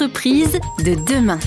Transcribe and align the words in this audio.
L'entreprise 0.00 0.60
de 0.84 0.94
demain. 0.94 1.40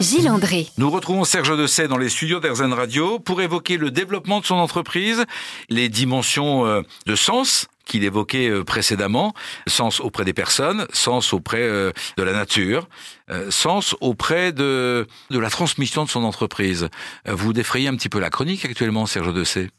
Gilles 0.00 0.28
André. 0.28 0.66
Nous 0.78 0.90
retrouvons 0.90 1.22
Serge 1.22 1.56
Dessay 1.56 1.86
dans 1.86 1.96
les 1.96 2.08
studios 2.08 2.40
d'Airzen 2.40 2.72
Radio 2.72 3.20
pour 3.20 3.40
évoquer 3.40 3.76
le 3.76 3.92
développement 3.92 4.40
de 4.40 4.46
son 4.46 4.56
entreprise, 4.56 5.24
les 5.68 5.88
dimensions 5.88 6.66
euh, 6.66 6.82
de 7.06 7.14
sens 7.14 7.68
qu'il 7.84 8.02
évoquait 8.02 8.50
euh, 8.50 8.64
précédemment, 8.64 9.32
sens 9.68 10.00
auprès 10.00 10.24
des 10.24 10.32
personnes, 10.32 10.88
sens 10.92 11.32
auprès 11.32 11.62
euh, 11.62 11.92
de 12.16 12.24
la 12.24 12.32
nature, 12.32 12.88
sens 13.50 13.94
auprès 14.00 14.50
de, 14.50 15.06
de 15.30 15.38
la 15.38 15.48
transmission 15.48 16.04
de 16.04 16.10
son 16.10 16.24
entreprise. 16.24 16.88
Vous 17.26 17.52
défrayez 17.52 17.86
un 17.86 17.94
petit 17.94 18.08
peu 18.08 18.18
la 18.18 18.30
chronique 18.30 18.64
actuellement, 18.64 19.06
Serge 19.06 19.32
Dessay 19.32 19.70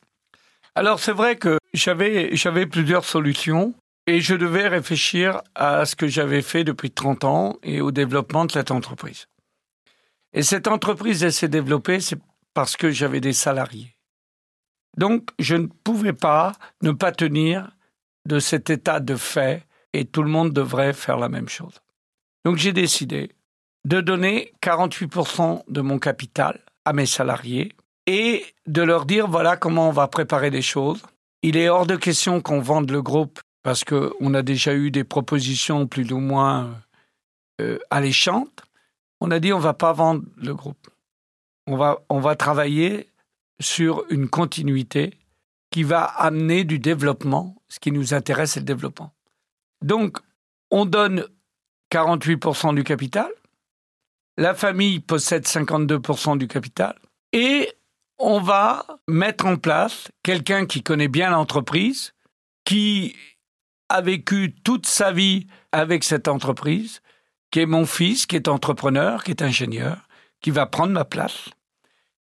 Alors 0.74 1.02
c'est 1.02 1.12
vrai 1.12 1.36
que 1.36 1.58
j'avais, 1.74 2.30
j'avais 2.34 2.66
plusieurs 2.66 3.04
solutions. 3.04 3.74
Et 4.08 4.22
je 4.22 4.36
devais 4.36 4.68
réfléchir 4.68 5.42
à 5.56 5.86
ce 5.86 5.96
que 5.96 6.08
j'avais 6.08 6.42
fait 6.42 6.64
depuis 6.64 6.92
30 6.92 7.24
ans 7.24 7.58
et 7.64 7.82
au 7.82 7.92
développement 7.92 8.46
de 8.46 8.52
cette 8.52 8.72
entreprise. 8.72 9.28
Et 10.34 10.44
cette 10.44 10.68
entreprise, 10.68 11.24
elle 11.24 11.34
s'est 11.34 11.48
développée, 11.48 12.00
c'est 12.00 12.20
parce 12.54 12.76
que 12.76 12.92
j'avais 12.92 13.22
des 13.22 13.34
salariés. 13.34 13.96
Donc, 14.98 15.30
je 15.40 15.56
ne 15.56 15.68
pouvais 15.68 16.14
pas 16.14 16.54
ne 16.82 16.92
pas 16.92 17.12
tenir 17.12 17.72
de 18.26 18.40
cet 18.40 18.70
état 18.70 19.00
de 19.00 19.16
fait 19.16 19.66
et 19.94 20.06
tout 20.06 20.24
le 20.24 20.30
monde 20.30 20.54
devrait 20.54 20.94
faire 20.94 21.18
la 21.18 21.30
même 21.30 21.50
chose. 21.50 21.80
Donc, 22.46 22.58
j'ai 22.58 22.74
décidé 22.74 23.32
de 23.86 24.02
donner 24.02 24.54
48% 24.62 25.64
de 25.68 25.82
mon 25.82 26.00
capital 26.00 26.60
à 26.86 26.94
mes 26.94 27.06
salariés 27.06 27.72
et 28.08 28.46
de 28.68 28.82
leur 28.82 29.06
dire 29.06 29.28
voilà 29.28 29.58
comment 29.58 29.90
on 29.90 29.94
va 29.94 30.08
préparer 30.08 30.50
les 30.50 30.62
choses. 30.62 31.02
Il 31.44 31.56
est 31.56 31.70
hors 31.70 31.86
de 31.86 31.96
question 31.96 32.42
qu'on 32.42 32.60
vende 32.60 32.92
le 32.92 33.02
groupe 33.02 33.40
parce 33.64 33.84
qu'on 33.84 34.34
a 34.34 34.42
déjà 34.42 34.74
eu 34.74 34.92
des 34.92 35.04
propositions 35.04 35.88
plus 35.88 36.12
ou 36.12 36.20
moins 36.20 36.82
euh, 37.62 37.80
alléchantes 37.90 38.64
on 39.22 39.32
a 39.32 39.40
dit 39.40 39.54
on 39.54 39.60
va 39.60 39.74
pas 39.74 39.94
vendre 39.94 40.24
le 40.38 40.54
groupe. 40.54 40.90
On 41.68 41.78
va, 41.78 42.00
on 42.10 42.20
va 42.20 42.36
travailler 42.36 43.10
sur 43.60 44.06
une 44.10 44.30
continuité 44.30 45.14
qui 45.72 45.84
va 45.84 46.04
amener 46.04 46.64
du 46.64 46.80
développement. 46.80 47.56
Ce 47.68 47.80
qui 47.80 47.92
nous 47.92 48.14
intéresse, 48.14 48.54
c'est 48.54 48.62
le 48.62 48.66
développement. 48.66 49.14
Donc, 49.82 50.18
on 50.72 50.86
donne 50.86 51.26
48% 51.92 52.74
du 52.74 52.84
capital. 52.84 53.30
La 54.38 54.56
famille 54.56 55.00
possède 55.00 55.46
52% 55.46 56.38
du 56.38 56.48
capital. 56.48 56.98
Et 57.34 57.72
on 58.18 58.42
va 58.42 58.86
mettre 59.08 59.46
en 59.46 59.58
place 59.58 60.10
quelqu'un 60.24 60.66
qui 60.66 60.82
connaît 60.82 61.08
bien 61.08 61.30
l'entreprise, 61.30 62.14
qui 62.66 63.16
a 63.90 64.02
vécu 64.02 64.56
toute 64.64 64.86
sa 64.86 65.12
vie 65.12 65.48
avec 65.72 66.04
cette 66.04 66.28
entreprise, 66.28 67.02
qui 67.52 67.60
est 67.60 67.66
mon 67.66 67.86
fils, 67.86 68.26
qui 68.26 68.36
est 68.36 68.48
entrepreneur, 68.48 69.24
qui 69.24 69.32
est 69.32 69.42
ingénieur, 69.42 70.08
qui 70.42 70.52
va 70.52 70.68
prendre 70.68 70.94
ma 70.94 71.06
place 71.06 71.50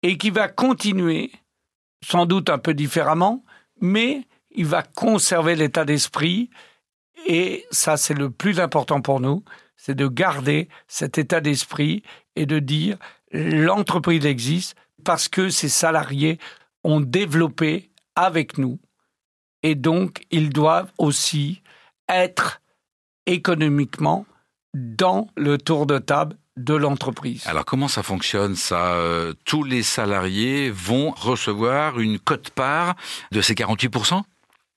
et 0.03 0.17
qui 0.17 0.31
va 0.31 0.49
continuer, 0.49 1.33
sans 2.05 2.27
doute 2.27 2.51
un 2.51 2.59
peu 2.59 2.75
différemment, 2.75 3.45
mais 3.81 4.27
il 4.53 4.67
va 4.67 4.83
conserver 4.83 5.57
l'état 5.57 5.85
d'esprit 5.85 6.51
et 7.27 7.67
ça 7.71 7.97
c'est 7.97 8.15
le 8.15 8.31
plus 8.31 8.61
important 8.61 9.01
pour 9.01 9.21
nous, 9.21 9.45
c'est 9.77 9.97
de 9.97 10.07
garder 10.07 10.69
cet 10.87 11.19
état 11.19 11.41
d'esprit 11.41 12.03
et 12.37 12.47
de 12.47 12.61
dire 12.61 12.97
l'entreprise 13.33 14.25
existe 14.25 14.77
parce 15.05 15.29
que 15.29 15.49
ses 15.49 15.69
salariés 15.69 16.39
ont 16.85 17.01
développé 17.01 17.91
avec 18.15 18.59
nous 18.59 18.79
et 19.63 19.75
donc 19.75 20.25
ils 20.31 20.51
doivent 20.51 20.91
aussi 20.99 21.63
être 22.09 22.61
économiquement 23.27 24.27
dans 24.75 25.29
le 25.37 25.59
tour 25.59 25.87
de 25.87 25.99
table 25.99 26.37
de 26.57 26.75
l'entreprise. 26.75 27.47
Alors 27.47 27.65
comment 27.65 27.89
ça 27.89 28.03
fonctionne 28.03 28.57
ça 28.57 28.95
euh, 28.95 29.33
Tous 29.45 29.63
les 29.63 29.83
salariés 29.83 30.71
vont 30.71 31.11
recevoir 31.11 32.01
une 32.01 32.19
cote-part 32.19 32.97
de 33.31 33.41
ces 33.41 33.55
48% 33.55 34.23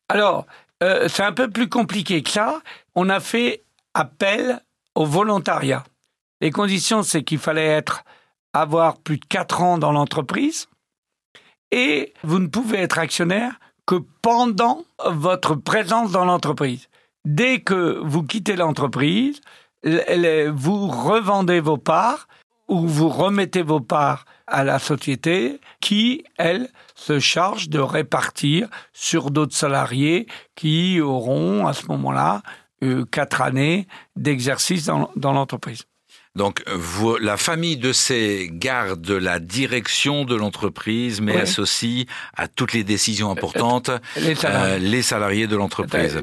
Alors, 0.09 0.45
euh, 0.83 1.07
c'est 1.07 1.23
un 1.23 1.31
peu 1.31 1.49
plus 1.49 1.69
compliqué 1.69 2.21
que 2.21 2.29
ça. 2.29 2.61
On 2.95 3.09
a 3.09 3.19
fait 3.19 3.63
appel 3.93 4.61
au 4.95 5.05
volontariat. 5.05 5.83
Les 6.39 6.51
conditions, 6.51 7.03
c'est 7.03 7.23
qu'il 7.23 7.39
fallait 7.39 7.65
être 7.65 8.03
avoir 8.53 8.97
plus 8.97 9.17
de 9.17 9.25
4 9.25 9.61
ans 9.61 9.77
dans 9.77 9.91
l'entreprise 9.91 10.67
et 11.71 12.13
vous 12.23 12.39
ne 12.39 12.47
pouvez 12.47 12.79
être 12.79 12.99
actionnaire 12.99 13.59
que 13.85 13.95
pendant 14.21 14.83
votre 15.05 15.55
présence 15.55 16.11
dans 16.11 16.25
l'entreprise. 16.25 16.87
Dès 17.25 17.59
que 17.61 17.99
vous 18.03 18.23
quittez 18.23 18.55
l'entreprise, 18.55 19.41
vous 19.83 20.87
revendez 20.87 21.59
vos 21.59 21.77
parts 21.77 22.27
ou 22.67 22.87
vous 22.87 23.09
remettez 23.09 23.61
vos 23.61 23.81
parts 23.81 24.25
à 24.47 24.63
la 24.63 24.79
société 24.79 25.59
qui, 25.79 26.23
elle, 26.37 26.69
se 26.95 27.19
charge 27.19 27.69
de 27.69 27.79
répartir 27.79 28.69
sur 28.93 29.31
d'autres 29.31 29.55
salariés 29.55 30.27
qui 30.55 31.01
auront 31.01 31.67
à 31.67 31.73
ce 31.73 31.87
moment-là 31.87 32.41
euh, 32.83 33.05
quatre 33.05 33.41
années 33.41 33.87
d'exercice 34.15 34.85
dans 34.85 35.33
l'entreprise. 35.33 35.83
Donc, 36.35 36.63
vous, 36.67 37.17
la 37.17 37.35
famille 37.35 37.75
de 37.75 37.91
ces 37.91 38.49
garde 38.51 39.09
la 39.09 39.39
direction 39.39 40.23
de 40.23 40.35
l'entreprise, 40.35 41.19
mais 41.19 41.35
associe 41.35 42.05
à 42.37 42.47
toutes 42.47 42.71
les 42.71 42.85
décisions 42.85 43.29
importantes 43.29 43.91
les 44.15 44.35
salariés, 44.35 44.73
euh, 44.73 44.77
les 44.79 45.01
salariés 45.01 45.47
de 45.47 45.55
l'entreprise. 45.57 46.21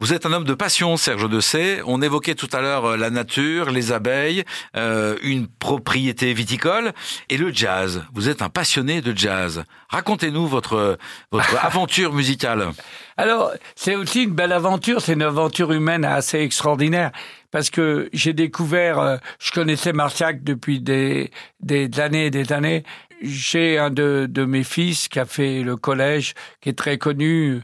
Vous 0.00 0.12
êtes 0.12 0.26
un 0.26 0.32
homme 0.32 0.44
de 0.44 0.54
passion, 0.54 0.96
Serge 0.96 1.28
Dessay. 1.28 1.80
On 1.84 2.00
évoquait 2.02 2.36
tout 2.36 2.48
à 2.52 2.60
l'heure 2.60 2.84
euh, 2.84 2.96
la 2.96 3.10
nature, 3.10 3.72
les 3.72 3.90
abeilles, 3.90 4.44
euh, 4.76 5.16
une 5.22 5.48
propriété 5.48 6.32
viticole 6.34 6.92
et 7.28 7.36
le 7.36 7.52
jazz. 7.52 8.04
Vous 8.14 8.28
êtes 8.28 8.40
un 8.40 8.48
passionné 8.48 9.00
de 9.00 9.12
jazz. 9.16 9.64
Racontez-nous 9.88 10.46
votre 10.46 10.98
votre 11.32 11.64
aventure 11.64 12.12
musicale. 12.12 12.68
Alors, 13.16 13.50
c'est 13.74 13.96
aussi 13.96 14.22
une 14.22 14.34
belle 14.34 14.52
aventure. 14.52 15.00
C'est 15.00 15.14
une 15.14 15.22
aventure 15.22 15.72
humaine 15.72 16.04
assez 16.04 16.38
extraordinaire 16.38 17.10
parce 17.50 17.68
que 17.68 18.08
j'ai 18.12 18.34
découvert. 18.34 19.00
Euh, 19.00 19.16
je 19.40 19.50
connaissais 19.50 19.92
Marciac 19.92 20.44
depuis 20.44 20.78
des 20.78 21.32
des 21.58 21.90
années 21.98 22.26
et 22.26 22.30
des 22.30 22.52
années 22.52 22.84
j'ai 23.22 23.78
un 23.78 23.90
de, 23.90 24.26
de, 24.28 24.44
mes 24.44 24.64
fils 24.64 25.08
qui 25.08 25.18
a 25.18 25.24
fait 25.24 25.62
le 25.62 25.76
collège, 25.76 26.34
qui 26.60 26.68
est 26.68 26.78
très 26.78 26.98
connu 26.98 27.50
euh, 27.50 27.62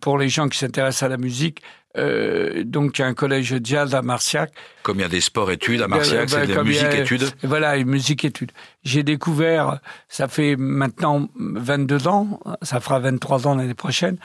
pour 0.00 0.18
les 0.18 0.28
gens 0.28 0.48
qui 0.48 0.58
s'intéressent 0.58 1.04
à 1.04 1.08
la 1.08 1.16
musique. 1.16 1.62
Euh, 1.96 2.62
donc, 2.64 2.98
il 2.98 3.02
y 3.02 3.04
a 3.04 3.08
un 3.08 3.14
collège 3.14 3.50
de 3.50 3.64
jazz 3.64 3.94
à 3.94 4.02
Marciac. 4.02 4.52
Comme 4.82 4.98
il 4.98 5.02
y 5.02 5.04
a 5.04 5.08
des 5.08 5.20
sports-études 5.20 5.82
à 5.82 5.88
Marciac, 5.88 6.28
c'est 6.28 6.46
de 6.46 6.62
musique-études 6.62 7.24
Voilà, 7.42 7.76
musique-études. 7.84 8.52
J'ai 8.82 9.02
découvert, 9.02 9.80
ça 10.08 10.28
fait 10.28 10.56
maintenant 10.56 11.28
22 11.36 12.08
ans, 12.08 12.40
ça 12.62 12.80
fera 12.80 12.98
23 13.00 13.46
ans 13.46 13.54
l'année 13.54 13.74
prochaine, 13.74 14.18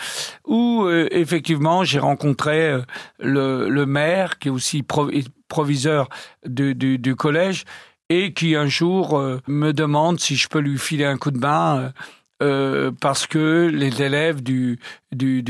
où 0.45 0.83
euh, 0.83 1.07
effectivement 1.11 1.83
j'ai 1.83 1.99
rencontré 1.99 2.69
euh, 2.69 2.81
le, 3.19 3.69
le, 3.69 3.85
maire, 3.85 4.37
qui 4.39 4.49
est 4.49 4.51
aussi 4.51 4.83
proviseur 5.47 6.09
du, 6.45 6.75
du, 6.75 6.97
du 6.97 7.15
collège, 7.15 7.63
et 8.09 8.33
qui 8.33 8.55
un 8.55 8.67
jour 8.67 9.17
euh, 9.17 9.39
me 9.47 9.71
demande 9.71 10.19
si 10.19 10.35
je 10.35 10.49
peux 10.49 10.59
lui 10.59 10.77
filer 10.77 11.05
un 11.05 11.17
coup 11.17 11.31
de 11.31 11.39
main 11.39 11.93
euh, 12.41 12.87
euh, 12.87 12.91
parce 12.99 13.27
que 13.27 13.69
les 13.71 14.01
élèves 14.01 14.41
du, 14.41 14.79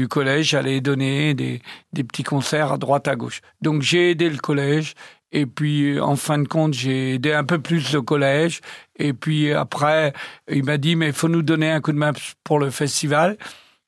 collège 0.09 0.53
allaient 0.53 0.81
donner 0.81 1.34
des, 1.34 1.62
des 1.94 2.03
petits 2.03 2.24
concerts 2.24 2.74
à 2.74 2.78
droite 2.78 3.07
à 3.07 3.16
gauche. 3.16 3.41
Donc 3.62 3.81
j'ai 3.81 4.12
aidé 4.12 4.29
le 4.29 4.38
collège 4.38 4.96
et 5.31 5.46
puis 5.46 6.00
en 6.00 6.16
fin 6.16 6.40
de 6.40 6.47
compte 6.47 6.74
j'ai 6.74 7.16
aidé 7.16 7.34
un 7.34 7.46
peu 7.46 7.59
plus 7.59 7.94
le 7.94 8.02
collège 8.02 8.62
et 8.97 9.13
puis 9.13 9.53
après 9.53 10.13
il 10.50 10.66
m'a 10.66 10.78
dit 10.78 10.96
mais 10.96 11.07
il 11.07 11.13
faut 11.13 11.29
nous 11.29 11.41
donner 11.41 11.72
un 11.72 11.79
coup 11.79 11.94
de 11.94 11.97
main 11.97 12.12
pour 12.44 12.59
le 12.59 12.69
festival. 12.69 13.38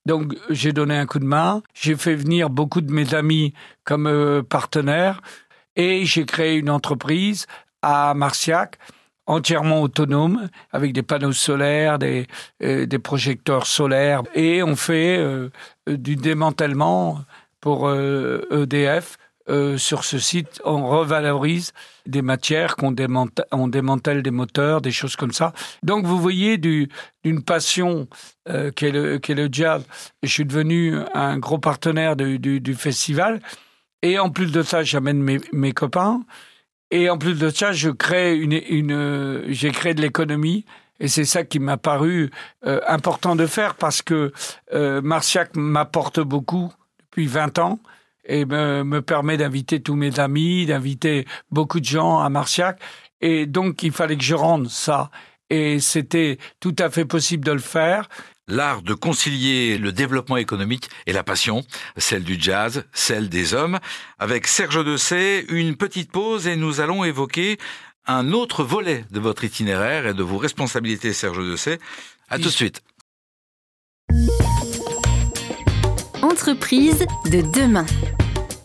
Donc 0.05 0.33
j'ai 0.49 0.73
donné 0.73 0.97
un 0.97 1.05
coup 1.05 1.19
de 1.19 1.25
main, 1.25 1.61
j'ai 1.73 1.95
fait 1.95 2.15
venir 2.15 2.49
beaucoup 2.49 2.81
de 2.81 2.91
mes 2.91 3.13
amis 3.13 3.53
comme 3.83 4.43
partenaires 4.49 5.21
et 5.75 6.05
j'ai 6.05 6.25
créé 6.25 6.57
une 6.57 6.69
entreprise 6.69 7.47
à 7.81 8.13
Marciac, 8.13 8.77
entièrement 9.25 9.81
autonome, 9.81 10.49
avec 10.71 10.93
des 10.93 11.03
panneaux 11.03 11.31
solaires, 11.31 11.99
des, 11.99 12.27
euh, 12.61 12.85
des 12.85 12.99
projecteurs 12.99 13.67
solaires, 13.67 14.23
et 14.35 14.63
on 14.63 14.75
fait 14.75 15.17
euh, 15.17 15.49
du 15.87 16.15
démantèlement 16.15 17.19
pour 17.59 17.89
EDF. 17.89 19.17
Euh, 19.49 19.73
e 19.75 19.77
sur 19.77 20.05
ce 20.05 20.19
site, 20.19 20.61
on 20.63 20.87
revalorise 20.87 21.73
des 22.05 22.21
matières 22.21 22.77
qu'on 22.77 22.93
démantèle, 22.93 23.45
on 23.51 23.67
démantèle 23.67 24.23
des 24.23 24.31
moteurs, 24.31 24.79
des 24.79 24.91
choses 24.91 25.17
comme 25.17 25.33
ça. 25.33 25.51
Donc 25.83 26.05
vous 26.05 26.17
voyez 26.17 26.57
d'une 26.57 27.43
passion 27.45 28.07
qu'est 28.45 28.91
le, 28.91 29.17
qu 29.17 29.33
le 29.33 29.49
jazz. 29.51 29.83
Je 30.21 30.29
suis 30.29 30.45
devenu 30.45 30.95
un 31.13 31.39
gros 31.39 31.57
partenaire 31.57 32.15
du, 32.15 32.75
festival. 32.75 33.41
Et 34.01 34.17
en 34.17 34.29
plus 34.29 34.49
de 34.53 34.61
ça, 34.61 34.83
j'amène 34.83 35.21
mes 35.51 35.73
copains. 35.73 36.21
Et 36.93 37.09
en 37.09 37.17
plus 37.17 37.39
de 37.39 37.49
ça, 37.49 37.71
je 37.71 37.89
crée 37.89 38.37
une, 38.37 38.53
une 38.69 39.45
j'ai 39.47 39.71
créé 39.71 39.95
de 39.95 40.01
l'économie. 40.03 40.63
Et 40.99 41.07
c'est 41.07 41.25
ça 41.25 41.43
qui 41.43 41.57
m'a 41.57 41.75
paru 41.75 42.29
euh, 42.67 42.79
important 42.87 43.35
de 43.35 43.47
faire 43.47 43.73
parce 43.73 44.03
que 44.03 44.31
euh, 44.75 45.01
Marciac 45.01 45.55
m'apporte 45.55 46.19
beaucoup 46.19 46.71
depuis 46.99 47.25
20 47.25 47.57
ans. 47.57 47.79
et 48.25 48.45
me, 48.45 48.83
me 48.83 49.01
permet 49.01 49.37
d'inviter 49.37 49.81
tous 49.81 49.95
mes 49.95 50.19
amis, 50.19 50.67
d'inviter 50.67 51.25
beaucoup 51.49 51.79
de 51.79 51.85
gens 51.85 52.19
à 52.19 52.29
Marciac. 52.29 52.79
Et 53.21 53.47
donc, 53.47 53.81
il 53.81 53.91
fallait 53.91 54.15
que 54.15 54.23
je 54.23 54.35
rende 54.35 54.67
ça. 54.69 55.09
Et 55.49 55.79
c'était 55.79 56.37
tout 56.59 56.75
à 56.77 56.91
fait 56.91 57.05
possible 57.05 57.43
de 57.43 57.53
le 57.53 57.57
faire. 57.57 58.07
L'art 58.49 58.81
de 58.81 58.93
concilier 58.93 59.77
le 59.77 59.93
développement 59.93 60.35
économique 60.35 60.89
et 61.07 61.13
la 61.13 61.23
passion, 61.23 61.63
celle 61.95 62.23
du 62.23 62.37
jazz, 62.37 62.83
celle 62.91 63.29
des 63.29 63.53
hommes. 63.53 63.79
Avec 64.19 64.47
Serge 64.47 64.83
Dessay, 64.83 65.45
une 65.47 65.77
petite 65.77 66.11
pause 66.11 66.45
et 66.47 66.57
nous 66.57 66.81
allons 66.81 67.05
évoquer 67.05 67.57
un 68.05 68.33
autre 68.33 68.65
volet 68.65 69.05
de 69.11 69.21
votre 69.21 69.45
itinéraire 69.45 70.07
et 70.07 70.13
de 70.13 70.23
vos 70.23 70.37
responsabilités, 70.37 71.13
Serge 71.13 71.39
Dessay. 71.39 71.79
À 72.29 72.37
tout 72.37 72.45
de 72.45 72.49
suite. 72.49 72.81
Entreprise 76.21 77.05
de 77.31 77.41
demain. 77.57 77.85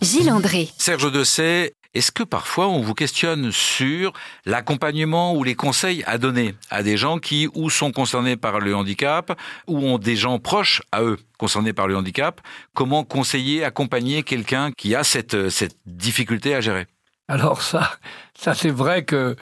Gilles 0.00 0.30
André. 0.30 0.68
Serge 0.76 1.12
Dessay, 1.12 1.72
est-ce 1.98 2.12
que 2.12 2.22
parfois 2.22 2.68
on 2.68 2.80
vous 2.80 2.94
questionne 2.94 3.50
sur 3.50 4.12
l'accompagnement 4.46 5.34
ou 5.34 5.42
les 5.42 5.56
conseils 5.56 6.04
à 6.06 6.16
donner 6.16 6.54
à 6.70 6.84
des 6.84 6.96
gens 6.96 7.18
qui 7.18 7.48
ou 7.54 7.70
sont 7.70 7.90
concernés 7.90 8.36
par 8.36 8.60
le 8.60 8.72
handicap 8.76 9.36
ou 9.66 9.78
ont 9.78 9.98
des 9.98 10.14
gens 10.14 10.38
proches 10.38 10.80
à 10.92 11.02
eux 11.02 11.18
concernés 11.38 11.72
par 11.72 11.88
le 11.88 11.96
handicap? 11.96 12.40
Comment 12.72 13.02
conseiller, 13.02 13.64
accompagner 13.64 14.22
quelqu'un 14.22 14.70
qui 14.70 14.94
a 14.94 15.02
cette, 15.02 15.50
cette 15.50 15.76
difficulté 15.86 16.54
à 16.54 16.60
gérer? 16.60 16.86
Alors 17.26 17.62
ça, 17.62 17.90
ça 18.38 18.54
c'est 18.54 18.70
vrai 18.70 19.04
que 19.04 19.34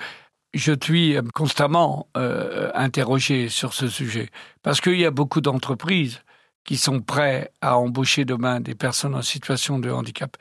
je 0.55 0.73
suis 0.83 1.15
constamment 1.35 2.09
euh, 2.17 2.71
interrogé 2.75 3.51
sur 3.51 3.75
ce 3.75 3.87
sujet. 3.87 4.31
Parce 4.63 4.81
qu'il 4.81 4.99
y 4.99 5.05
a 5.05 5.11
beaucoup 5.11 5.43
d'entreprises 5.43 6.23
qui 6.65 6.79
sont 6.79 7.01
prêts 7.01 7.51
à 7.61 7.77
embaucher 7.77 8.25
demain 8.25 8.61
des 8.61 8.75
personnes 8.75 9.15
en 9.15 9.21
situation 9.21 9.79
de 9.79 9.91
handicap. 9.91 10.39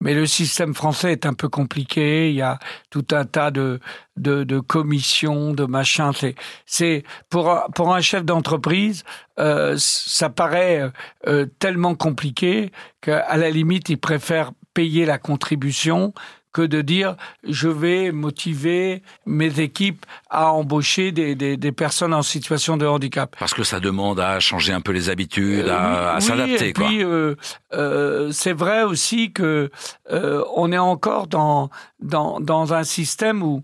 Mais 0.00 0.14
le 0.14 0.26
système 0.26 0.74
français 0.74 1.12
est 1.12 1.26
un 1.26 1.34
peu 1.34 1.48
compliqué. 1.48 2.30
Il 2.30 2.36
y 2.36 2.42
a 2.42 2.58
tout 2.90 3.06
un 3.12 3.24
tas 3.24 3.50
de 3.50 3.80
de, 4.16 4.44
de 4.44 4.60
commissions, 4.60 5.52
de 5.52 5.64
machins. 5.64 6.12
C'est 6.14 6.34
c'est 6.66 7.04
pour 7.30 7.50
un, 7.50 7.66
pour 7.74 7.94
un 7.94 8.00
chef 8.00 8.24
d'entreprise, 8.24 9.04
euh, 9.38 9.76
ça 9.78 10.28
paraît 10.30 10.90
euh, 11.26 11.46
tellement 11.58 11.94
compliqué 11.94 12.72
qu'à 13.00 13.36
la 13.36 13.50
limite, 13.50 13.88
il 13.88 13.98
préfère 13.98 14.52
payer 14.74 15.06
la 15.06 15.18
contribution 15.18 16.12
que 16.52 16.62
de 16.62 16.82
dire 16.82 17.16
je 17.44 17.68
vais 17.68 18.12
motiver 18.12 19.02
mes 19.26 19.60
équipes 19.60 20.04
à 20.30 20.52
embaucher 20.52 21.12
des, 21.12 21.34
des, 21.34 21.56
des, 21.56 21.72
personnes 21.72 22.14
en 22.14 22.22
situation 22.22 22.76
de 22.76 22.86
handicap. 22.86 23.36
Parce 23.38 23.54
que 23.54 23.64
ça 23.64 23.80
demande 23.80 24.20
à 24.20 24.40
changer 24.40 24.72
un 24.72 24.80
peu 24.80 24.92
les 24.92 25.10
habitudes, 25.10 25.68
à, 25.68 26.16
euh, 26.16 26.20
s'adapter. 26.20 26.68
Et 26.68 26.72
puis 26.72 27.04
euh, 27.04 27.34
euh, 27.74 28.32
c'est 28.32 28.52
vrai 28.52 28.82
aussi 28.82 29.32
que 29.32 29.70
euh, 30.10 30.44
on 30.54 30.72
est 30.72 30.78
encore 30.78 31.26
dans, 31.26 31.70
dans 32.00 32.40
dans 32.40 32.74
un 32.74 32.84
système 32.84 33.42
où 33.42 33.62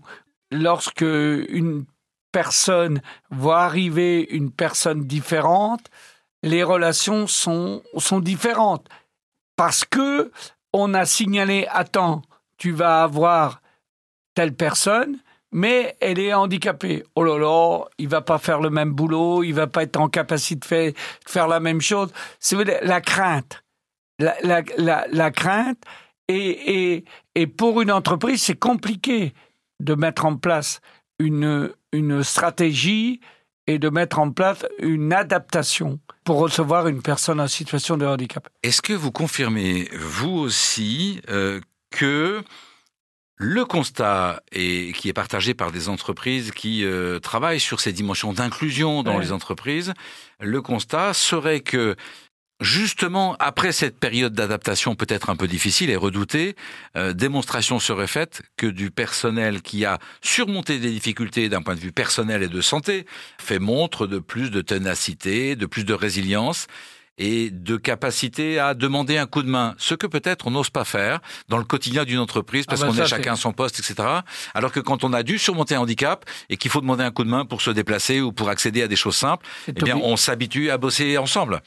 lorsque 0.51 1.01
une 1.01 1.85
personne 2.31 3.01
voit 3.31 3.61
arriver 3.61 4.27
une 4.29 4.51
personne 4.51 5.05
différente, 5.05 5.85
les 6.43 6.63
relations 6.63 7.27
sont 7.27 7.81
sont 7.97 8.19
différentes 8.19 8.87
parce 9.55 9.85
que 9.85 10.31
on 10.73 10.93
a 10.93 11.05
signalé 11.05 11.67
à 11.71 11.85
temps 11.85 12.21
tu 12.57 12.71
vas 12.71 13.03
avoir 13.03 13.61
telle 14.33 14.53
personne, 14.53 15.17
mais 15.51 15.95
elle 16.01 16.19
est 16.19 16.33
handicapée. 16.33 17.03
Oh 17.15 17.23
là 17.23 17.37
là, 17.37 17.85
il 17.97 18.09
va 18.09 18.21
pas 18.21 18.37
faire 18.37 18.59
le 18.59 18.69
même 18.69 18.91
boulot, 18.91 19.43
il 19.43 19.53
va 19.53 19.67
pas 19.67 19.83
être 19.83 19.97
en 19.97 20.09
capacité 20.09 20.91
de 20.91 20.95
faire, 21.27 21.47
la 21.47 21.59
même 21.59 21.81
chose. 21.81 22.11
C'est 22.39 22.61
la 22.83 23.01
crainte. 23.01 23.63
La, 24.19 25.31
crainte. 25.31 25.81
Et, 26.27 27.05
pour 27.57 27.81
une 27.81 27.91
entreprise, 27.91 28.41
c'est 28.41 28.59
compliqué 28.59 29.33
de 29.79 29.95
mettre 29.95 30.25
en 30.25 30.35
place 30.35 30.81
une, 31.19 31.71
une 31.91 32.23
stratégie 32.23 33.21
et 33.67 33.79
de 33.79 33.89
mettre 33.89 34.19
en 34.19 34.31
place 34.31 34.65
une 34.79 35.13
adaptation 35.13 35.99
pour 36.23 36.39
recevoir 36.39 36.87
une 36.87 37.01
personne 37.01 37.39
en 37.39 37.47
situation 37.47 37.97
de 37.97 38.05
handicap. 38.05 38.47
Est-ce 38.63 38.81
que 38.81 38.93
vous 38.93 39.11
confirmez, 39.11 39.89
vous 39.93 40.37
aussi, 40.37 41.21
euh, 41.29 41.61
que 41.95 42.43
le 43.37 43.65
constat 43.65 44.41
est, 44.51 44.95
qui 44.95 45.09
est 45.09 45.13
partagé 45.13 45.53
par 45.53 45.71
des 45.71 45.89
entreprises 45.89 46.51
qui 46.51 46.85
euh, 46.85 47.19
travaillent 47.19 47.59
sur 47.59 47.79
ces 47.79 47.93
dimensions 47.93 48.33
d'inclusion 48.33 49.01
dans 49.01 49.17
les 49.17 49.31
entreprises, 49.31 49.93
le 50.39 50.61
constat 50.61 51.13
serait 51.13 51.61
que 51.61 51.95
Justement, 52.61 53.35
après 53.39 53.73
cette 53.73 53.99
période 53.99 54.31
d'adaptation 54.31 54.95
peut-être 54.95 55.29
un 55.29 55.35
peu 55.35 55.45
difficile 55.45 55.89
et 55.89 55.97
redoutée, 55.97 56.55
euh, 56.95 57.11
démonstration 57.11 57.79
serait 57.79 58.07
faite 58.07 58.43
que 58.55 58.67
du 58.67 58.91
personnel 58.91 59.61
qui 59.61 59.83
a 59.83 59.99
surmonté 60.21 60.79
des 60.79 60.89
difficultés 60.89 61.49
d'un 61.49 61.61
point 61.61 61.75
de 61.75 61.81
vue 61.81 61.91
personnel 61.91 62.43
et 62.43 62.47
de 62.47 62.61
santé 62.61 63.05
fait 63.39 63.59
montre 63.59 64.07
de 64.07 64.19
plus 64.19 64.51
de 64.51 64.61
ténacité, 64.61 65.57
de 65.57 65.65
plus 65.65 65.83
de 65.83 65.93
résilience 65.93 66.67
et 67.17 67.49
de 67.49 67.77
capacité 67.77 68.59
à 68.59 68.73
demander 68.73 69.17
un 69.17 69.25
coup 69.25 69.41
de 69.41 69.49
main, 69.49 69.75
ce 69.77 69.95
que 69.95 70.07
peut-être 70.07 70.47
on 70.47 70.51
n'ose 70.51 70.69
pas 70.69 70.83
faire 70.83 71.21
dans 71.47 71.57
le 71.57 71.63
quotidien 71.63 72.03
d'une 72.03 72.19
entreprise 72.19 72.65
parce 72.65 72.81
ah 72.81 72.87
bah 72.87 72.91
qu'on 72.91 73.01
est 73.01 73.05
chacun 73.05 73.33
à 73.33 73.37
son 73.37 73.53
poste, 73.53 73.79
etc. 73.79 74.07
Alors 74.53 74.71
que 74.71 74.79
quand 74.79 75.03
on 75.03 75.13
a 75.13 75.23
dû 75.23 75.39
surmonter 75.39 75.75
un 75.75 75.81
handicap 75.81 76.25
et 76.49 76.57
qu'il 76.57 76.69
faut 76.69 76.81
demander 76.81 77.03
un 77.03 77.11
coup 77.11 77.23
de 77.23 77.29
main 77.29 77.45
pour 77.45 77.61
se 77.61 77.71
déplacer 77.71 78.19
ou 78.21 78.33
pour 78.33 78.49
accéder 78.49 78.83
à 78.83 78.87
des 78.87 78.95
choses 78.95 79.15
simples, 79.15 79.45
eh 79.67 79.71
bien, 79.71 79.97
on 79.97 80.17
s'habitue 80.17 80.69
à 80.71 80.77
bosser 80.77 81.17
ensemble. 81.17 81.61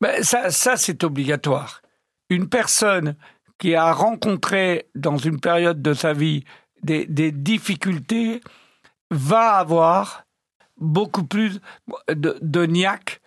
Ben 0.00 0.22
ça, 0.22 0.50
ça 0.50 0.76
c'est 0.76 1.04
obligatoire. 1.04 1.82
Une 2.30 2.48
personne 2.48 3.16
qui 3.58 3.74
a 3.74 3.92
rencontré 3.92 4.86
dans 4.94 5.18
une 5.18 5.38
période 5.38 5.82
de 5.82 5.94
sa 5.94 6.12
vie 6.12 6.44
des, 6.82 7.06
des 7.06 7.30
difficultés 7.30 8.40
va 9.10 9.54
avoir 9.56 10.24
beaucoup 10.78 11.24
plus 11.24 11.60
de, 12.08 12.36
de 12.40 12.66
niaque 12.66 13.20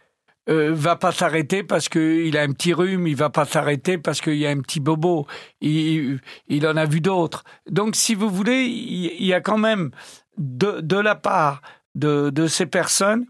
euh, 0.50 0.72
va 0.74 0.96
pas 0.96 1.12
s'arrêter 1.12 1.64
parce 1.64 1.90
qu'il 1.90 2.38
a 2.38 2.42
un 2.42 2.52
petit 2.54 2.74
rhume, 2.74 3.08
il 3.08 3.16
va 3.16 3.30
pas 3.30 3.46
s'arrêter 3.46 3.98
parce 3.98 4.22
qu'il 4.22 4.38
y 4.38 4.48
a 4.48 4.50
un 4.50 4.62
petit 4.62 4.80
bobo. 4.80 5.28
Il, 5.62 6.20
il 6.48 6.68
en 6.68 6.78
a 6.78 6.86
vu 6.86 7.02
d'autres. 7.02 7.44
Donc, 7.70 7.96
si 7.96 8.16
vous 8.16 8.30
voulez, 8.30 8.64
il, 8.64 9.26
y 9.26 9.34
a 9.34 9.42
quand 9.42 9.58
même 9.58 9.92
de, 10.38 10.82
de 10.82 10.98
la 10.98 11.16
part 11.16 11.62
de, 11.96 12.30
de 12.30 12.48
ces 12.48 12.66
personnes 12.66 13.26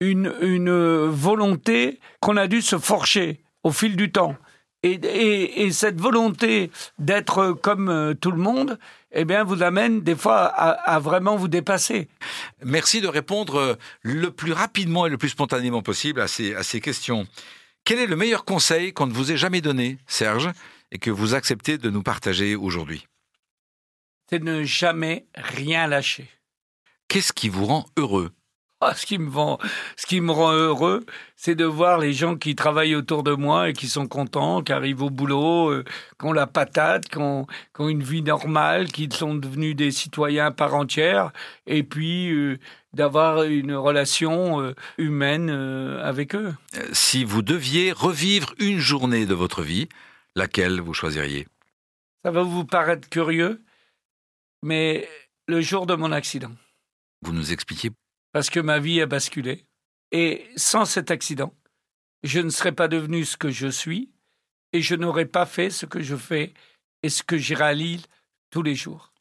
une, 0.00 0.32
une 0.40 1.06
volonté 1.06 2.00
qu'on 2.20 2.36
a 2.36 2.46
dû 2.46 2.62
se 2.62 2.78
forger 2.78 3.42
au 3.62 3.70
fil 3.70 3.96
du 3.96 4.10
temps. 4.10 4.34
Et, 4.82 4.92
et, 4.92 5.62
et 5.62 5.72
cette 5.72 6.00
volonté 6.00 6.70
d'être 6.98 7.52
comme 7.52 7.90
euh, 7.90 8.14
tout 8.14 8.30
le 8.30 8.38
monde, 8.38 8.78
eh 9.12 9.24
bien, 9.24 9.44
vous 9.44 9.62
amène 9.62 10.00
des 10.00 10.16
fois 10.16 10.44
à, 10.46 10.98
vraiment 11.00 11.36
vous 11.36 11.48
dépasser. 11.48 12.08
Merci 12.64 13.00
de 13.00 13.08
répondre 13.08 13.56
euh, 13.56 13.74
le 14.02 14.30
plus 14.30 14.52
rapidement 14.52 15.06
et 15.06 15.10
le 15.10 15.18
plus 15.18 15.30
spontanément 15.30 15.82
possible 15.82 16.20
à 16.20 16.28
ces, 16.28 16.54
à 16.54 16.62
ces 16.62 16.80
questions. 16.80 17.26
Quel 17.84 17.98
est 17.98 18.06
le 18.06 18.16
meilleur 18.16 18.44
conseil 18.44 18.92
qu'on 18.92 19.06
ne 19.06 19.12
vous 19.12 19.32
ait 19.32 19.36
jamais 19.36 19.60
donné, 19.60 19.98
Serge, 20.06 20.50
et 20.92 20.98
que 20.98 21.10
vous 21.10 21.34
acceptez 21.34 21.76
de 21.76 21.90
nous 21.90 22.02
partager 22.02 22.56
aujourd'hui? 22.56 23.06
C'est 24.30 24.42
ne 24.42 24.62
jamais 24.62 25.26
rien 25.34 25.88
lâcher. 25.88 26.28
Qu'est-ce 27.08 27.32
qui 27.32 27.48
vous 27.48 27.66
rend 27.66 27.86
heureux? 27.96 28.30
ah, 28.82 28.94
ce 28.94 29.04
qui 29.04 29.18
me 29.18 29.30
rend, 29.30 29.58
ce 29.96 30.06
qui 30.06 30.22
me 30.22 30.32
rend 30.32 30.52
heureux, 30.52 31.04
c'est 31.36 31.54
de 31.54 31.66
voir 31.66 31.98
les 31.98 32.14
gens 32.14 32.36
qui 32.36 32.56
travaillent 32.56 32.94
autour 32.94 33.22
de 33.22 33.32
moi 33.32 33.68
et 33.68 33.72
qui 33.74 33.88
sont 33.88 34.08
contents, 34.08 34.62
qui 34.62 34.72
arrivent 34.72 35.02
au 35.02 35.10
boulot, 35.10 35.68
euh, 35.68 35.84
qui 36.18 36.26
ont 36.26 36.32
la 36.32 36.46
patate, 36.46 37.06
qui 37.06 37.18
ont, 37.18 37.46
qui 37.74 37.82
ont, 37.82 37.90
une 37.90 38.02
vie 38.02 38.22
normale, 38.22 38.90
qui 38.90 39.10
sont 39.12 39.34
devenus 39.34 39.76
des 39.76 39.90
citoyens 39.90 40.50
par 40.50 40.74
entière, 40.74 41.30
et 41.66 41.82
puis 41.82 42.32
euh, 42.32 42.58
d'avoir 42.94 43.42
une 43.42 43.74
relation 43.74 44.62
euh, 44.62 44.74
humaine 44.96 45.50
avec 45.50 46.34
eux. 46.34 46.54
Si 46.92 47.22
vous 47.24 47.42
deviez 47.42 47.92
revivre 47.92 48.54
une 48.58 48.78
journée 48.78 49.26
de 49.26 49.34
votre 49.34 49.62
vie, 49.62 49.90
laquelle 50.36 50.80
vous 50.80 50.94
choisiriez? 50.94 51.46
Ça 52.24 52.30
va 52.30 52.42
vous 52.42 52.64
paraître 52.64 53.10
curieux, 53.10 53.62
mais 54.62 55.06
le 55.46 55.60
jour 55.60 55.84
de 55.84 55.94
mon 55.94 56.12
accident. 56.12 56.52
Vous 57.22 57.34
nous 57.34 57.52
expliquez 57.52 57.90
parce 58.32 58.50
que 58.50 58.60
ma 58.60 58.78
vie 58.78 59.00
a 59.00 59.06
basculé. 59.06 59.64
Et 60.12 60.46
sans 60.56 60.84
cet 60.84 61.10
accident, 61.10 61.54
je 62.22 62.40
ne 62.40 62.50
serais 62.50 62.72
pas 62.72 62.88
devenu 62.88 63.24
ce 63.24 63.36
que 63.36 63.50
je 63.50 63.68
suis 63.68 64.10
et 64.72 64.82
je 64.82 64.94
n'aurais 64.94 65.26
pas 65.26 65.46
fait 65.46 65.70
ce 65.70 65.86
que 65.86 66.00
je 66.00 66.16
fais 66.16 66.52
et 67.02 67.08
ce 67.08 67.22
que 67.22 67.36
j'irai 67.36 67.64
à 67.64 67.72
Lille 67.72 68.02
tous 68.50 68.62
les 68.62 68.74
jours. 68.74 69.12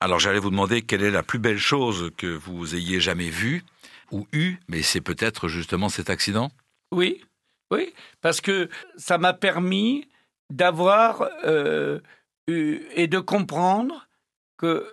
Alors 0.00 0.20
j'allais 0.20 0.38
vous 0.38 0.50
demander 0.50 0.82
quelle 0.82 1.02
est 1.02 1.10
la 1.10 1.22
plus 1.22 1.38
belle 1.38 1.58
chose 1.58 2.10
que 2.16 2.26
vous 2.26 2.74
ayez 2.76 3.00
jamais 3.00 3.30
vue 3.30 3.64
ou 4.12 4.26
eue, 4.32 4.58
mais 4.68 4.82
c'est 4.82 5.00
peut-être 5.00 5.48
justement 5.48 5.88
cet 5.88 6.08
accident? 6.08 6.50
Oui, 6.92 7.24
oui, 7.70 7.92
parce 8.20 8.40
que 8.40 8.68
ça 8.96 9.18
m'a 9.18 9.34
permis 9.34 10.08
d'avoir 10.50 11.28
euh, 11.44 12.00
et 12.46 13.08
de 13.08 13.18
comprendre 13.18 14.08
que 14.56 14.90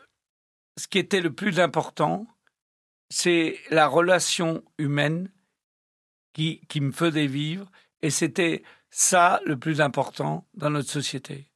ce 0.78 0.88
qui 0.88 1.00
était 1.00 1.22
le 1.22 1.32
plus 1.32 1.60
important, 1.60 2.28
c'est 3.10 3.60
la 3.70 3.88
relation 3.88 4.64
humaine 4.78 5.30
qui, 6.34 6.62
qui 6.68 6.82
me 6.82 6.92
faisait 6.92 7.28
vivre 7.28 7.72
et 8.02 8.10
c'était 8.10 8.64
ça 8.90 9.42
le 9.46 9.58
plus 9.58 9.82
important 9.82 10.48
dans 10.54 10.70
notre 10.70 10.90
société. 10.90 11.48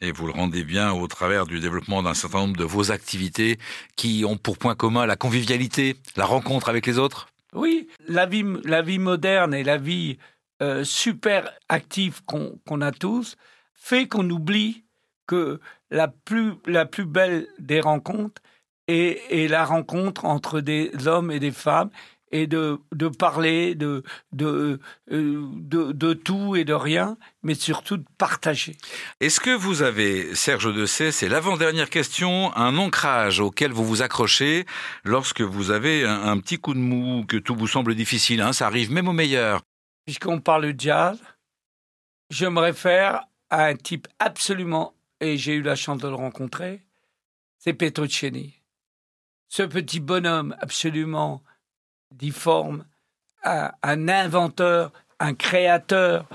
Et 0.00 0.12
vous 0.12 0.26
le 0.26 0.32
rendez 0.32 0.64
bien 0.64 0.92
au 0.92 1.06
travers 1.06 1.46
du 1.46 1.60
développement 1.60 2.02
d'un 2.02 2.14
certain 2.14 2.40
nombre 2.40 2.56
de 2.56 2.64
vos 2.64 2.90
activités 2.90 3.58
qui 3.96 4.24
ont 4.26 4.36
pour 4.36 4.58
point 4.58 4.74
commun 4.74 5.06
la 5.06 5.16
convivialité, 5.16 5.96
la 6.16 6.26
rencontre 6.26 6.68
avec 6.68 6.86
les 6.86 6.98
autres? 6.98 7.28
Oui, 7.52 7.88
la 8.08 8.26
vie, 8.26 8.44
la 8.64 8.82
vie 8.82 8.98
moderne 8.98 9.54
et 9.54 9.62
la 9.62 9.78
vie 9.78 10.18
euh, 10.62 10.84
super 10.84 11.52
active 11.68 12.22
qu'on 12.24 12.80
a 12.80 12.92
tous 12.92 13.36
fait 13.72 14.08
qu'on 14.08 14.28
oublie 14.30 14.84
que 15.26 15.60
la 15.90 16.08
plus, 16.08 16.54
la 16.66 16.86
plus 16.86 17.06
belle 17.06 17.46
des 17.58 17.80
rencontres 17.80 18.42
est, 18.88 19.48
la 19.48 19.64
rencontre 19.64 20.24
entre 20.24 20.60
des 20.60 20.90
hommes 21.06 21.30
et 21.30 21.40
des 21.40 21.50
femmes 21.50 21.90
et 22.34 22.48
de, 22.48 22.80
de 22.92 23.06
parler 23.06 23.76
de, 23.76 24.02
de, 24.32 24.80
euh, 25.12 25.46
de, 25.52 25.92
de, 25.92 26.12
tout 26.14 26.56
et 26.56 26.64
de 26.64 26.72
rien, 26.72 27.16
mais 27.44 27.54
surtout 27.54 27.96
de 27.96 28.04
partager. 28.18 28.76
Est-ce 29.20 29.38
que 29.38 29.54
vous 29.54 29.82
avez, 29.82 30.34
Serge 30.34 30.74
Dessay, 30.74 31.12
c'est 31.12 31.28
l'avant-dernière 31.28 31.90
question, 31.90 32.54
un 32.56 32.76
ancrage 32.76 33.38
auquel 33.38 33.70
vous 33.70 33.84
vous 33.84 34.02
accrochez 34.02 34.66
lorsque 35.04 35.42
vous 35.42 35.70
avez 35.70 36.04
un, 36.04 36.36
petit 36.38 36.58
coup 36.58 36.74
de 36.74 36.80
mou, 36.80 37.24
que 37.24 37.36
tout 37.36 37.54
vous 37.54 37.68
semble 37.68 37.94
difficile, 37.94 38.40
hein, 38.40 38.52
ça 38.52 38.66
arrive 38.66 38.90
même 38.90 39.08
au 39.08 39.12
meilleur 39.12 39.62
Puisqu'on 40.04 40.40
parle 40.40 40.72
de 40.72 40.80
jazz, 40.80 41.18
je 42.30 42.46
me 42.46 42.58
réfère 42.58 43.22
à 43.48 43.66
un 43.66 43.76
type 43.76 44.08
absolument, 44.18 44.92
et 45.20 45.38
j'ai 45.38 45.54
eu 45.54 45.62
la 45.62 45.76
chance 45.76 45.98
de 45.98 46.08
le 46.08 46.14
rencontrer, 46.14 46.82
c'est 47.58 47.74
Petrucciani. 47.74 48.53
Ce 49.56 49.62
petit 49.62 50.00
bonhomme 50.00 50.56
absolument 50.58 51.40
difforme, 52.10 52.84
un, 53.44 53.70
un 53.84 54.08
inventeur, 54.08 54.90
un 55.20 55.32
créateur, 55.34 56.26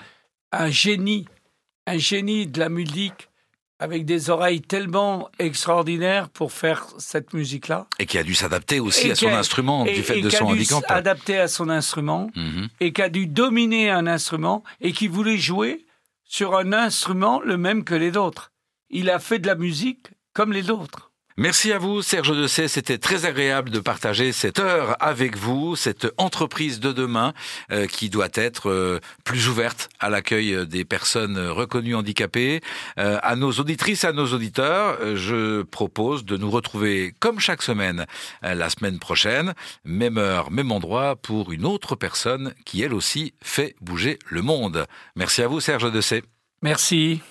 un 0.53 0.69
génie, 0.69 1.27
un 1.85 1.97
génie 1.97 2.47
de 2.47 2.61
la 2.61 2.69
musique 2.69 3.27
avec 3.77 4.05
des 4.05 4.29
oreilles 4.29 4.61
tellement 4.61 5.29
extraordinaires 5.37 6.29
pour 6.29 6.53
faire 6.53 6.87
cette 6.97 7.33
musique-là. 7.33 7.87
Et 7.99 8.05
qui 8.05 8.17
a 8.17 8.23
dû 8.23 8.33
s'adapter 8.33 8.79
aussi 8.79 9.11
à 9.11 9.15
son 9.15 9.27
instrument 9.27 9.83
du 9.83 10.01
fait 10.01 10.21
de 10.21 10.29
son 10.29 10.45
handicap. 10.45 10.85
Adapté 10.87 11.37
à 11.39 11.49
son 11.49 11.67
instrument 11.67 12.31
mhm. 12.37 12.69
et 12.79 12.93
qui 12.93 13.01
a 13.01 13.09
dû 13.09 13.27
dominer 13.27 13.89
un 13.89 14.07
instrument 14.07 14.63
et 14.79 14.93
qui 14.93 15.09
voulait 15.09 15.37
jouer 15.37 15.85
sur 16.23 16.55
un 16.55 16.71
instrument 16.71 17.41
le 17.41 17.57
même 17.57 17.83
que 17.83 17.95
les 17.95 18.15
autres. 18.15 18.53
Il 18.89 19.09
a 19.09 19.19
fait 19.19 19.39
de 19.39 19.47
la 19.47 19.55
musique 19.55 20.07
comme 20.31 20.53
les 20.53 20.69
autres. 20.69 21.08
Merci 21.39 21.71
à 21.71 21.77
vous, 21.77 22.01
Serge 22.01 22.35
Dessay. 22.35 22.67
C'était 22.67 22.97
très 22.97 23.25
agréable 23.25 23.69
de 23.69 23.79
partager 23.79 24.33
cette 24.33 24.59
heure 24.59 24.97
avec 24.99 25.37
vous, 25.37 25.77
cette 25.77 26.05
entreprise 26.17 26.81
de 26.81 26.91
demain 26.91 27.33
euh, 27.71 27.87
qui 27.87 28.09
doit 28.09 28.27
être 28.33 28.69
euh, 28.69 28.99
plus 29.23 29.47
ouverte 29.47 29.87
à 30.01 30.09
l'accueil 30.09 30.67
des 30.67 30.83
personnes 30.83 31.39
reconnues 31.47 31.95
handicapées. 31.95 32.59
Euh, 32.97 33.19
à 33.23 33.37
nos 33.37 33.53
auditrices, 33.53 34.03
à 34.03 34.11
nos 34.11 34.33
auditeurs, 34.33 34.97
je 35.15 35.61
propose 35.61 36.25
de 36.25 36.35
nous 36.35 36.51
retrouver 36.51 37.15
comme 37.21 37.39
chaque 37.39 37.61
semaine 37.61 38.05
la 38.41 38.69
semaine 38.69 38.99
prochaine, 38.99 39.53
même 39.85 40.17
heure, 40.17 40.51
même 40.51 40.73
endroit, 40.73 41.15
pour 41.15 41.53
une 41.53 41.65
autre 41.65 41.95
personne 41.95 42.53
qui 42.65 42.81
elle 42.81 42.93
aussi 42.93 43.33
fait 43.41 43.75
bouger 43.79 44.19
le 44.27 44.41
monde. 44.41 44.87
Merci 45.15 45.41
à 45.41 45.47
vous, 45.47 45.61
Serge 45.61 45.89
Dessay. 45.89 46.21
Merci. 46.61 47.21